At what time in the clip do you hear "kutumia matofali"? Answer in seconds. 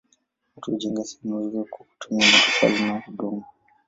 1.85-2.89